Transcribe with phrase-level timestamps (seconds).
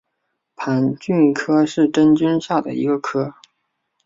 [0.55, 3.35] 盘菌科是真菌下的一个科。